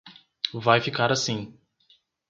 Vai 0.51 0.81
ficar 0.81 1.11
assim. 1.11 1.55